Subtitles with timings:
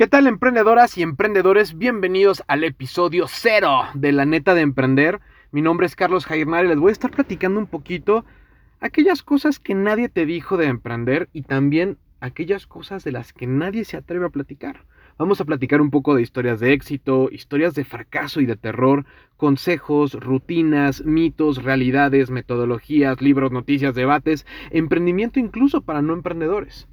[0.00, 1.76] ¿Qué tal emprendedoras y emprendedores?
[1.76, 5.20] Bienvenidos al episodio cero de la neta de emprender.
[5.52, 8.24] Mi nombre es Carlos Jairnar y les voy a estar platicando un poquito
[8.80, 13.46] aquellas cosas que nadie te dijo de emprender y también aquellas cosas de las que
[13.46, 14.86] nadie se atreve a platicar.
[15.18, 19.04] Vamos a platicar un poco de historias de éxito, historias de fracaso y de terror,
[19.36, 26.88] consejos, rutinas, mitos, realidades, metodologías, libros, noticias, debates, emprendimiento incluso para no emprendedores.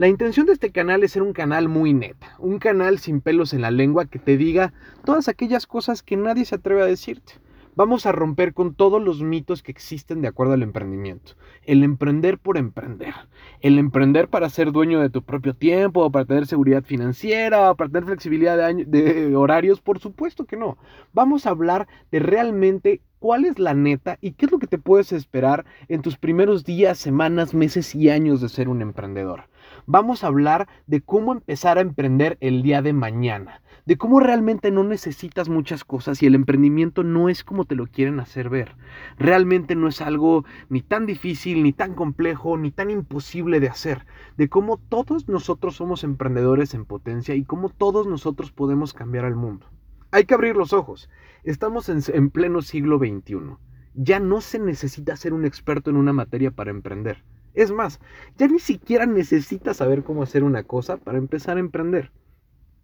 [0.00, 3.52] La intención de este canal es ser un canal muy neta, un canal sin pelos
[3.52, 4.72] en la lengua que te diga
[5.04, 7.34] todas aquellas cosas que nadie se atreve a decirte.
[7.76, 11.32] Vamos a romper con todos los mitos que existen de acuerdo al emprendimiento.
[11.66, 13.12] El emprender por emprender.
[13.60, 18.06] El emprender para ser dueño de tu propio tiempo, para tener seguridad financiera, para tener
[18.06, 19.82] flexibilidad de, de horarios.
[19.82, 20.78] Por supuesto que no.
[21.12, 24.78] Vamos a hablar de realmente cuál es la neta y qué es lo que te
[24.78, 29.44] puedes esperar en tus primeros días, semanas, meses y años de ser un emprendedor.
[29.86, 34.70] Vamos a hablar de cómo empezar a emprender el día de mañana, de cómo realmente
[34.70, 38.76] no necesitas muchas cosas y el emprendimiento no es como te lo quieren hacer ver.
[39.18, 44.06] Realmente no es algo ni tan difícil, ni tan complejo, ni tan imposible de hacer,
[44.36, 49.36] de cómo todos nosotros somos emprendedores en potencia y cómo todos nosotros podemos cambiar al
[49.36, 49.66] mundo.
[50.12, 51.08] Hay que abrir los ojos.
[51.44, 53.56] Estamos en, pleno siglo XXI.
[53.94, 57.22] Ya no se necesita ser un experto en una materia para emprender.
[57.54, 58.00] Es más,
[58.36, 62.12] ya ni siquiera necesitas saber cómo hacer una cosa para empezar a emprender.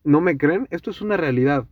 [0.04, 0.68] ¿No me creen?
[0.70, 1.66] Esto es una realidad.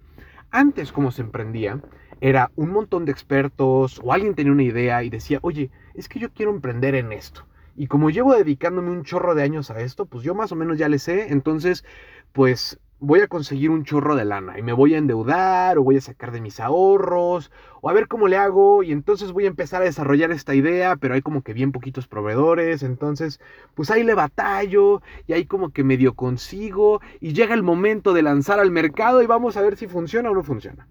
[0.51, 1.81] Antes, como se emprendía,
[2.20, 6.20] era un montón de expertos o alguien tenía una idea y decía, oye, es que
[6.20, 7.47] yo quiero emprender en esto.
[7.77, 10.79] Y como llevo dedicándome un chorro de años a esto, pues yo más o menos
[10.79, 11.33] ya le sé.
[11.33, 11.84] Entonces,
[12.33, 15.97] pues voy a conseguir un chorro de lana y me voy a endeudar o voy
[15.98, 17.52] a sacar de mis ahorros
[17.83, 20.96] o a ver cómo le hago y entonces voy a empezar a desarrollar esta idea,
[20.96, 23.41] pero hay como que bien poquitos proveedores, entonces
[23.74, 28.22] pues ahí le batallo y ahí como que medio consigo y llega el momento de
[28.22, 30.89] lanzar al mercado y vamos a ver si funciona o no funciona.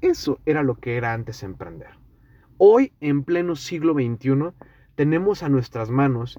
[0.00, 1.90] Eso era lo que era antes emprender.
[2.56, 4.52] Hoy, en pleno siglo XXI,
[4.94, 6.38] tenemos a nuestras manos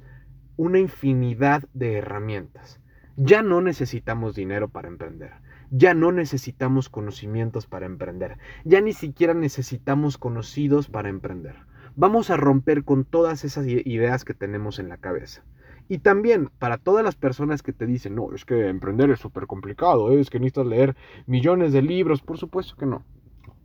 [0.55, 2.79] una infinidad de herramientas
[3.21, 5.33] ya no necesitamos dinero para emprender.
[5.71, 8.37] Ya no necesitamos conocimientos para emprender.
[8.63, 11.55] Ya ni siquiera necesitamos conocidos para emprender.
[11.97, 15.43] Vamos a romper con todas esas ideas que tenemos en la cabeza.
[15.89, 19.47] Y también para todas las personas que te dicen, no, es que emprender es súper
[19.47, 20.95] complicado, es que necesitas leer
[21.27, 23.03] millones de libros, por supuesto que no.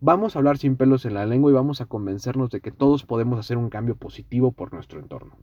[0.00, 3.04] Vamos a hablar sin pelos en la lengua y vamos a convencernos de que todos
[3.04, 5.36] podemos hacer un cambio positivo por nuestro entorno.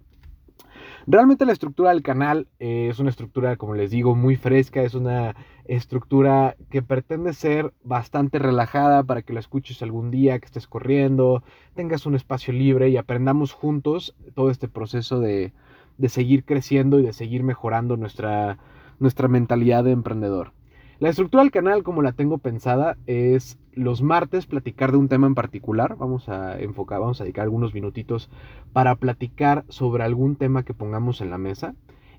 [1.08, 4.94] Realmente la estructura del canal eh, es una estructura, como les digo, muy fresca, es
[4.94, 5.36] una
[5.66, 11.44] estructura que pretende ser bastante relajada para que la escuches algún día, que estés corriendo,
[11.76, 15.54] tengas un espacio libre y aprendamos juntos todo este proceso de,
[15.98, 18.58] de seguir creciendo y de seguir mejorando nuestra,
[19.00, 20.54] nuestra mentalidad de emprendedor.
[21.02, 25.26] La estructura del canal, como la tengo pensada, es los martes platicar de un tema
[25.26, 25.96] en particular.
[25.98, 28.30] Vamos a enfocar, vamos a dedicar algunos minutitos
[28.72, 31.74] para platicar sobre algún tema que pongamos en la mesa.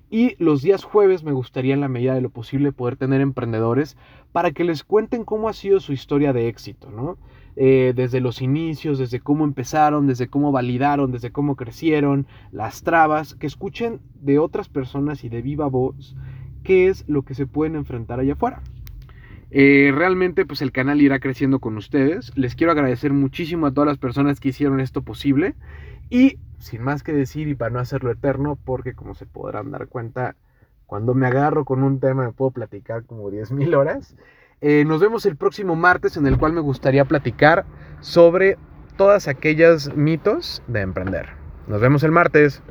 [0.09, 3.95] Y los días jueves me gustaría en la medida de lo posible poder tener emprendedores
[4.33, 7.17] para que les cuenten cómo ha sido su historia de éxito, ¿no?
[7.55, 13.33] Eh, desde los inicios, desde cómo empezaron, desde cómo validaron, desde cómo crecieron, las trabas,
[13.33, 16.17] que escuchen de otras personas y de viva voz
[16.63, 18.61] qué es lo que se pueden enfrentar allá afuera.
[19.55, 22.31] Eh, realmente pues el canal irá creciendo con ustedes.
[22.35, 25.53] Les quiero agradecer muchísimo a todas las personas que hicieron esto posible.
[26.09, 29.87] Y sin más que decir y para no hacerlo eterno, porque como se podrán dar
[29.87, 30.35] cuenta,
[30.87, 34.15] cuando me agarro con un tema me puedo platicar como 10.000 horas.
[34.61, 37.65] Eh, nos vemos el próximo martes en el cual me gustaría platicar
[37.99, 38.57] sobre
[38.97, 41.29] todas aquellas mitos de emprender.
[41.67, 42.61] Nos vemos el martes.